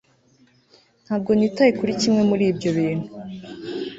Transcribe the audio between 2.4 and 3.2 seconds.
ibyo bintu